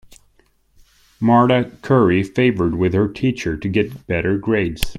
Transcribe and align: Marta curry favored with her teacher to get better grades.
Marta 1.19 1.69
curry 1.83 2.23
favored 2.23 2.73
with 2.73 2.95
her 2.95 3.07
teacher 3.07 3.55
to 3.55 3.69
get 3.69 4.07
better 4.07 4.35
grades. 4.39 4.81